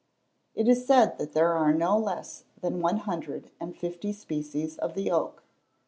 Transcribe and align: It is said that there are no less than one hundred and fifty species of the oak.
It 0.55 0.67
is 0.67 0.87
said 0.87 1.19
that 1.19 1.33
there 1.33 1.53
are 1.53 1.71
no 1.71 1.95
less 1.95 2.45
than 2.59 2.81
one 2.81 2.97
hundred 2.97 3.51
and 3.59 3.77
fifty 3.77 4.13
species 4.13 4.79
of 4.79 4.95
the 4.95 5.11
oak. 5.11 5.43